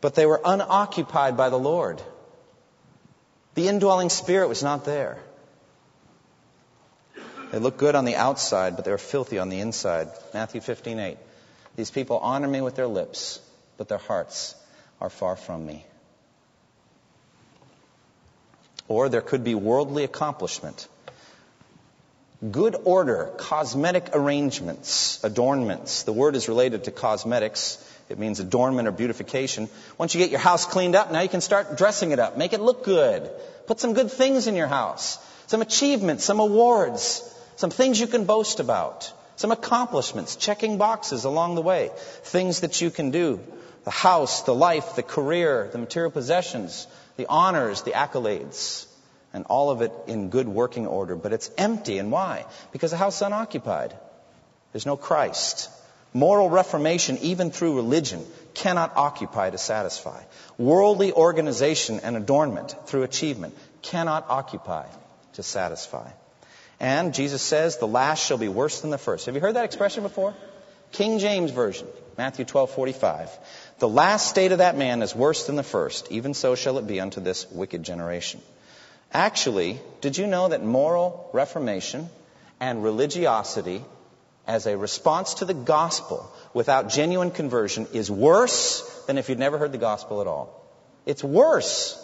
[0.00, 2.02] But they were unoccupied by the Lord.
[3.54, 5.18] The indwelling spirit was not there.
[7.52, 10.08] They look good on the outside, but they're filthy on the inside.
[10.34, 11.16] Matthew 15:8.
[11.76, 13.40] These people honor me with their lips,
[13.76, 14.54] but their hearts
[15.00, 15.84] are far from me.
[18.88, 20.88] Or there could be worldly accomplishment.
[22.50, 26.02] Good order, cosmetic arrangements, adornments.
[26.02, 27.78] The word is related to cosmetics.
[28.08, 29.68] It means adornment or beautification.
[29.98, 32.36] Once you get your house cleaned up, now you can start dressing it up.
[32.36, 33.30] Make it look good.
[33.66, 35.18] Put some good things in your house.
[35.46, 37.22] Some achievements, some awards,
[37.56, 39.12] some things you can boast about.
[39.36, 41.90] Some accomplishments, checking boxes along the way.
[42.22, 43.40] Things that you can do.
[43.84, 48.86] The house, the life, the career, the material possessions, the honors, the accolades,
[49.32, 51.16] and all of it in good working order.
[51.16, 51.98] But it's empty.
[51.98, 52.46] And why?
[52.72, 53.94] Because the house is unoccupied.
[54.72, 55.70] There's no Christ.
[56.14, 60.22] Moral reformation, even through religion, cannot occupy to satisfy.
[60.56, 64.86] Worldly organization and adornment through achievement cannot occupy
[65.34, 66.08] to satisfy.
[66.78, 69.26] And Jesus says, the last shall be worse than the first.
[69.26, 70.34] Have you heard that expression before?
[70.92, 73.30] King James Version, Matthew 12, 45.
[73.78, 76.10] The last state of that man is worse than the first.
[76.12, 78.40] Even so shall it be unto this wicked generation.
[79.12, 82.08] Actually, did you know that moral reformation
[82.60, 83.84] and religiosity
[84.46, 89.58] as a response to the gospel without genuine conversion is worse than if you'd never
[89.58, 90.62] heard the gospel at all?
[91.04, 92.02] It's worse.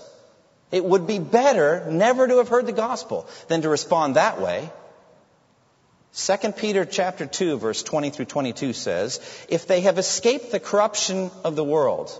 [0.72, 4.70] It would be better never to have heard the gospel than to respond that way
[6.14, 11.30] 2 Peter chapter 2 verse 20 through 22 says, if they have escaped the corruption
[11.42, 12.10] of the world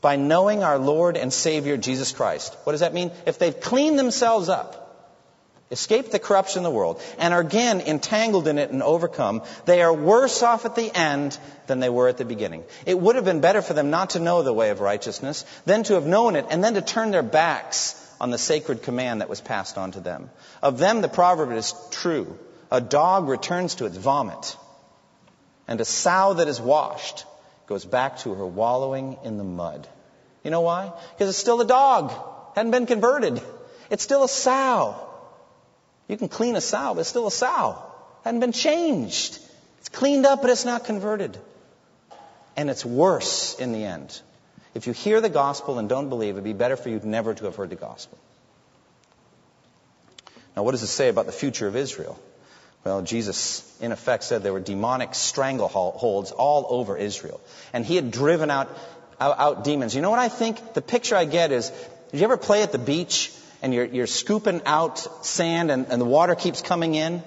[0.00, 2.54] by knowing our Lord and Savior Jesus Christ.
[2.64, 3.12] What does that mean?
[3.24, 4.83] If they've cleaned themselves up,
[5.74, 9.82] escaped the corruption of the world, and are again entangled in it and overcome, they
[9.82, 12.64] are worse off at the end than they were at the beginning.
[12.86, 15.82] It would have been better for them not to know the way of righteousness than
[15.84, 19.28] to have known it and then to turn their backs on the sacred command that
[19.28, 20.30] was passed on to them.
[20.62, 22.38] Of them the proverb is true.
[22.70, 24.56] A dog returns to its vomit,
[25.68, 27.26] and a sow that is washed
[27.66, 29.86] goes back to her wallowing in the mud.
[30.44, 30.92] You know why?
[31.12, 32.12] Because it's still a dog.
[32.54, 33.40] Hadn't been converted.
[33.90, 34.96] It's still a sow.
[36.08, 37.82] You can clean a sow, but it's still a sow.
[38.20, 39.38] It Hadn't been changed.
[39.80, 41.38] It's cleaned up, but it's not converted.
[42.56, 44.20] And it's worse in the end.
[44.74, 47.44] If you hear the gospel and don't believe, it'd be better for you never to
[47.44, 48.18] have heard the gospel.
[50.56, 52.18] Now, what does it say about the future of Israel?
[52.84, 57.40] Well, Jesus, in effect, said there were demonic strangleholds all over Israel.
[57.72, 58.68] And he had driven out,
[59.18, 59.94] out, out, demons.
[59.94, 60.74] You know what I think?
[60.74, 61.70] The picture I get is,
[62.10, 63.32] did you ever play at the beach
[63.64, 67.22] and you're, you're scooping out sand and, and the water keeps coming in?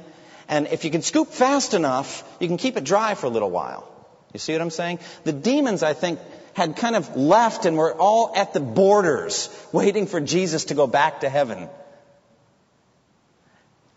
[0.47, 3.49] And if you can scoop fast enough, you can keep it dry for a little
[3.49, 3.89] while.
[4.33, 4.99] You see what I'm saying?
[5.23, 6.19] The demons, I think,
[6.53, 10.85] had kind of left and were all at the borders, waiting for Jesus to go
[10.85, 11.69] back to heaven.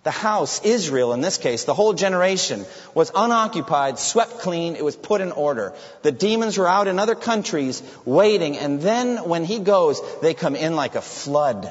[0.04, 4.96] The house, Israel in this case, the whole generation, was unoccupied, swept clean, it was
[4.96, 5.74] put in order.
[6.00, 10.56] The demons were out in other countries waiting, and then when he goes, they come
[10.56, 11.70] in like a flood.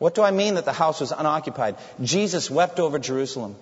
[0.00, 1.76] What do I mean that the house was unoccupied?
[2.02, 3.54] Jesus wept over Jerusalem.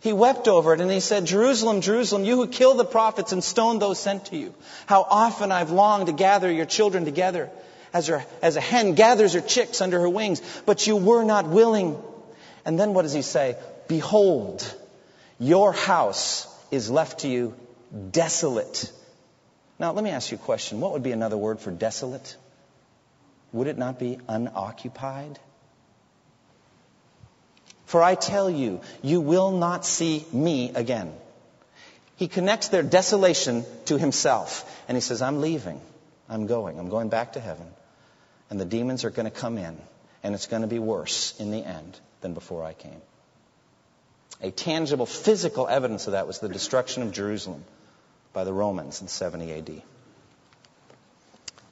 [0.00, 3.42] He wept over it and he said, Jerusalem, Jerusalem, you who kill the prophets and
[3.42, 4.52] stone those sent to you.
[4.84, 7.48] How often I've longed to gather your children together
[7.94, 11.46] as, her, as a hen gathers her chicks under her wings, but you were not
[11.48, 11.96] willing.
[12.66, 13.56] And then what does he say?
[13.88, 14.62] Behold,
[15.38, 17.54] your house is left to you
[18.10, 18.92] desolate.
[19.78, 20.82] Now, let me ask you a question.
[20.82, 22.36] What would be another word for desolate?
[23.52, 25.38] Would it not be unoccupied?
[27.86, 31.12] For I tell you, you will not see me again.
[32.16, 34.64] He connects their desolation to himself.
[34.86, 35.80] And he says, I'm leaving.
[36.28, 36.78] I'm going.
[36.78, 37.66] I'm going back to heaven.
[38.48, 39.76] And the demons are going to come in.
[40.22, 43.00] And it's going to be worse in the end than before I came.
[44.42, 47.64] A tangible physical evidence of that was the destruction of Jerusalem
[48.32, 49.82] by the Romans in 70 AD.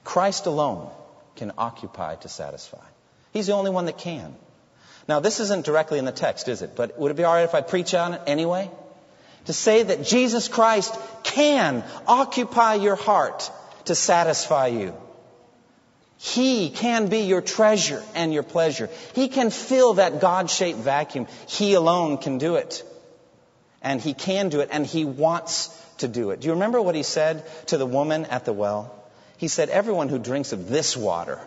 [0.03, 0.91] Christ alone
[1.39, 2.85] can occupy to satisfy.
[3.33, 4.35] He's the only one that can.
[5.09, 6.77] Now, this isn't directly in the text, is it?
[6.77, 8.71] But would it be all right if I preach on it anyway?
[9.47, 13.51] To say that Jesus Christ can occupy your heart
[13.87, 14.93] to satisfy you.
[16.19, 18.91] He can be your treasure and your pleasure.
[19.15, 21.27] He can fill that God shaped vacuum.
[21.47, 22.83] He alone can do it.
[23.81, 25.69] And he can do it, and he wants
[25.99, 26.41] to do it.
[26.41, 28.98] Do you remember what he said to the woman at the well?
[29.39, 31.41] He said, Everyone who drinks of this water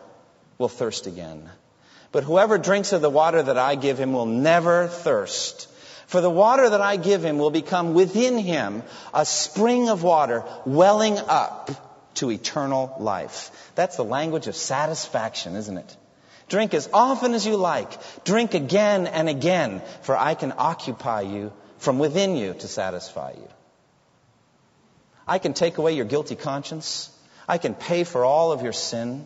[0.58, 1.50] will thirst again.
[2.12, 5.68] But whoever drinks of the water that I give him will never thirst.
[6.08, 8.84] For the water that I give him will become within him
[9.14, 11.70] a spring of water welling up
[12.16, 13.72] to eternal life.
[13.76, 15.98] That's the language of satisfaction, isn't it?
[16.50, 17.89] Drink as often as you like.
[18.26, 23.48] Drink again and again, for I can occupy you from within you to satisfy you.
[25.28, 27.10] I can take away your guilty conscience.
[27.52, 29.26] I can pay for all of your sin.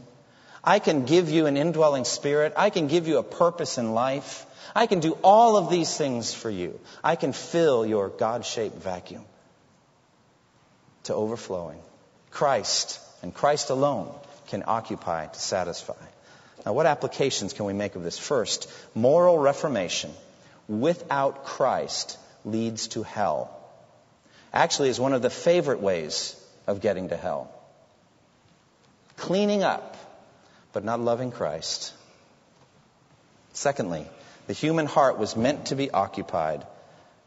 [0.64, 2.54] I can give you an indwelling spirit.
[2.58, 4.48] I can give you a purpose in life.
[4.76, 6.80] I can do all of these things for you.
[7.04, 9.24] I can fill your God shaped vacuum
[11.04, 11.80] to overflowing.
[12.32, 14.12] Christ and Christ alone
[14.48, 15.94] can occupy to satisfy.
[16.66, 18.18] Now, what applications can we make of this?
[18.18, 20.12] First, moral reformation
[20.68, 23.56] without Christ leads to hell.
[24.52, 27.52] Actually, is one of the favorite ways of getting to hell.
[29.18, 29.96] Cleaning up,
[30.74, 31.94] but not loving Christ.
[33.54, 34.08] Secondly,
[34.48, 36.66] the human heart was meant to be occupied,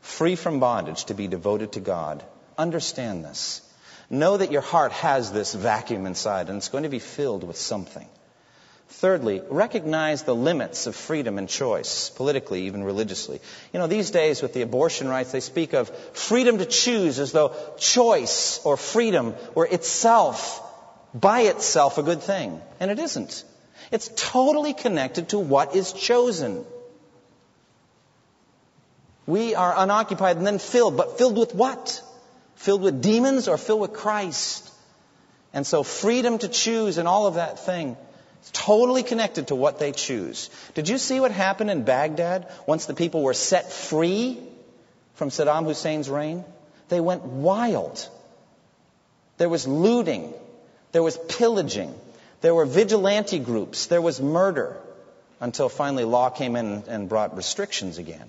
[0.01, 2.22] free from bondage, to be devoted to God.
[2.57, 3.62] Understand this.
[4.11, 7.57] Know that your heart has this vacuum inside, and it's going to be filled with
[7.57, 8.07] something.
[8.91, 13.41] Thirdly, recognize the limits of freedom and choice, politically, even religiously.
[13.72, 17.32] You know, these days with the abortion rights, they speak of freedom to choose as
[17.32, 20.62] though choice or freedom were itself,
[21.20, 22.60] by itself, a good thing.
[22.80, 23.44] And it isn't.
[23.90, 26.64] It's totally connected to what is chosen.
[29.26, 32.02] We are unoccupied and then filled, but filled with what?
[32.56, 34.70] Filled with demons or filled with Christ?
[35.52, 37.96] And so freedom to choose and all of that thing
[38.42, 40.50] is totally connected to what they choose.
[40.74, 44.38] Did you see what happened in Baghdad once the people were set free
[45.14, 46.44] from Saddam Hussein's reign?
[46.88, 48.08] They went wild.
[49.38, 50.34] There was looting.
[50.93, 51.95] There was pillaging.
[52.41, 53.86] There were vigilante groups.
[53.86, 54.76] There was murder
[55.41, 58.28] until finally law came in and brought restrictions again.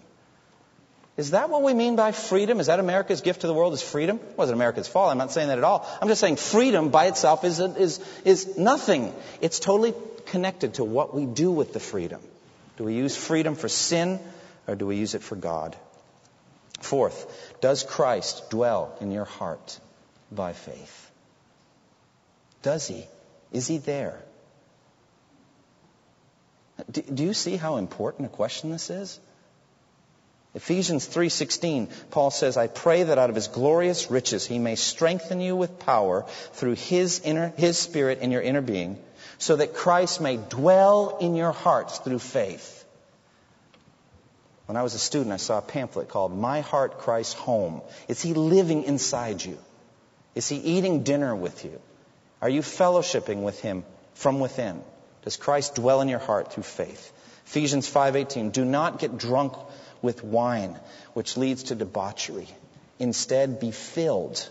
[1.17, 2.61] Is that what we mean by freedom?
[2.61, 4.17] Is that America's gift to the world is freedom?
[4.17, 5.11] It wasn't America's fault.
[5.11, 5.85] I'm not saying that at all.
[6.01, 9.13] I'm just saying freedom by itself is, is, is nothing.
[9.41, 9.93] It's totally
[10.27, 12.21] connected to what we do with the freedom.
[12.77, 14.21] Do we use freedom for sin
[14.65, 15.75] or do we use it for God?
[16.79, 19.77] Fourth, does Christ dwell in your heart
[20.31, 21.08] by faith?
[22.61, 23.05] Does he?
[23.51, 24.21] Is he there?
[26.91, 29.19] Do, do you see how important a question this is?
[30.55, 35.41] Ephesians 3:16 Paul says I pray that out of his glorious riches he may strengthen
[35.41, 38.97] you with power through his inner his spirit in your inner being
[39.37, 42.83] so that Christ may dwell in your hearts through faith.
[44.65, 47.81] When I was a student I saw a pamphlet called My Heart Christ Home.
[48.07, 49.57] Is he living inside you?
[50.33, 51.79] Is he eating dinner with you?
[52.41, 53.83] Are you fellowshipping with him
[54.13, 54.81] from within?
[55.23, 57.11] Does Christ dwell in your heart through faith?
[57.45, 59.53] Ephesians 5:18 Do not get drunk
[60.01, 60.79] with wine,
[61.13, 62.47] which leads to debauchery.
[62.99, 64.47] Instead, be filled,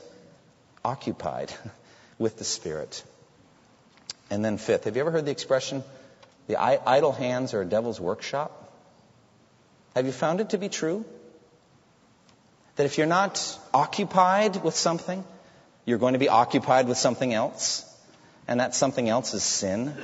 [0.84, 1.52] occupied
[2.18, 3.02] with the Spirit.
[4.30, 5.82] And then, fifth, have you ever heard the expression,
[6.48, 8.72] the idle hands are a devil's workshop?
[9.94, 11.04] Have you found it to be true?
[12.76, 15.24] That if you're not occupied with something,
[15.88, 17.82] you're going to be occupied with something else,
[18.46, 19.94] and that something else is sin.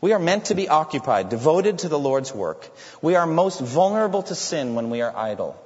[0.00, 2.66] We are meant to be occupied, devoted to the Lord's work.
[3.02, 5.62] We are most vulnerable to sin when we are idle,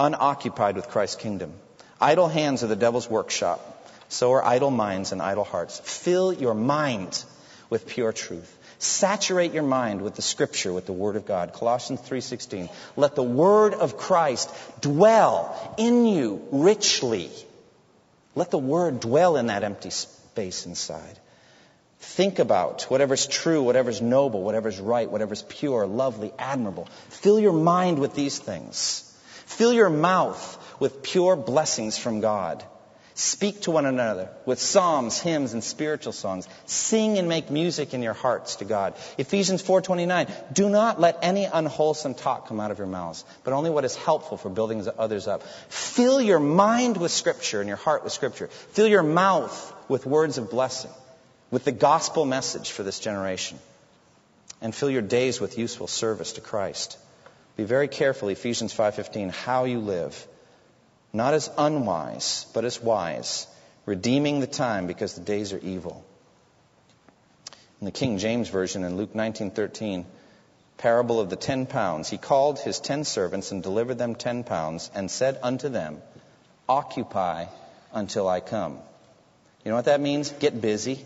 [0.00, 1.52] unoccupied with Christ's kingdom.
[2.00, 3.60] Idle hands are the devil's workshop.
[4.08, 5.78] So are idle minds and idle hearts.
[5.78, 7.24] Fill your mind
[7.70, 8.57] with pure truth.
[8.78, 11.52] Saturate your mind with the scripture, with the word of God.
[11.52, 12.68] Colossians 3:16.
[12.96, 14.48] Let the word of Christ
[14.80, 17.30] dwell in you richly.
[18.36, 21.18] Let the word dwell in that empty space inside.
[22.00, 26.86] Think about whatever's true, whatever's noble, whatever's right, whatever's pure, lovely, admirable.
[27.08, 29.12] Fill your mind with these things.
[29.46, 32.62] Fill your mouth with pure blessings from God.
[33.18, 36.46] Speak to one another with psalms, hymns, and spiritual songs.
[36.66, 38.94] Sing and make music in your hearts to God.
[39.18, 40.28] Ephesians 4:29.
[40.52, 43.96] Do not let any unwholesome talk come out of your mouths, but only what is
[43.96, 45.42] helpful for building others up.
[45.68, 48.46] Fill your mind with scripture and your heart with scripture.
[48.70, 50.92] Fill your mouth with words of blessing
[51.50, 53.58] with the gospel message for this generation.
[54.62, 56.96] And fill your days with useful service to Christ.
[57.56, 60.28] Be very careful, Ephesians 5:15, how you live,
[61.12, 63.46] not as unwise, but as wise,
[63.86, 66.04] redeeming the time because the days are evil.
[67.80, 70.04] In the King James version in Luke 19:13,
[70.78, 72.08] Parable of the ten pounds.
[72.08, 76.00] He called his ten servants and delivered them ten pounds and said unto them,
[76.68, 77.46] Occupy
[77.92, 78.78] until I come.
[79.64, 80.30] You know what that means?
[80.30, 81.04] Get busy.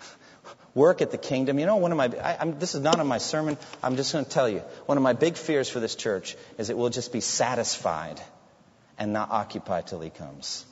[0.74, 1.58] Work at the kingdom.
[1.58, 3.58] You know, one of my, I, this is not in my sermon.
[3.82, 4.60] I'm just going to tell you.
[4.86, 8.20] One of my big fears for this church is it will just be satisfied
[8.98, 10.64] and not occupy till he comes.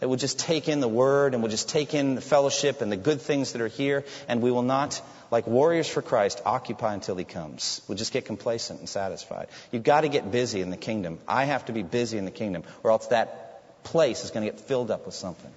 [0.00, 2.92] That we'll just take in the word and we'll just take in the fellowship and
[2.92, 5.00] the good things that are here and we will not,
[5.30, 7.80] like warriors for Christ, occupy until he comes.
[7.88, 9.48] We'll just get complacent and satisfied.
[9.72, 11.18] You've got to get busy in the kingdom.
[11.26, 14.52] I have to be busy in the kingdom or else that place is going to
[14.52, 15.52] get filled up with something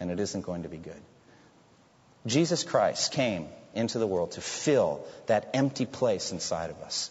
[0.00, 1.00] and it isn't going to be good.
[2.26, 7.10] Jesus Christ came into the world to fill that empty place inside of us.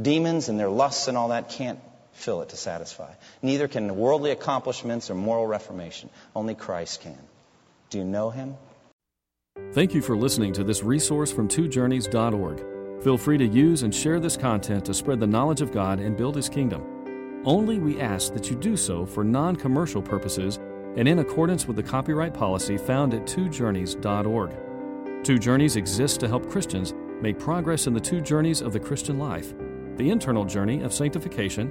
[0.00, 1.78] Demons and their lusts and all that can't
[2.14, 3.12] fill it to satisfy.
[3.42, 6.10] Neither can worldly accomplishments or moral reformation.
[6.34, 7.18] Only Christ can.
[7.90, 8.56] Do you know him?
[9.72, 13.02] Thank you for listening to this resource from twojourneys.org.
[13.02, 16.16] Feel free to use and share this content to spread the knowledge of God and
[16.16, 17.42] build his kingdom.
[17.44, 20.58] Only we ask that you do so for non commercial purposes
[20.96, 25.24] and in accordance with the copyright policy found at twojourneys.org.
[25.24, 29.18] Two Journeys exists to help Christians make progress in the two journeys of the Christian
[29.18, 29.54] life
[29.96, 31.70] the internal journey of sanctification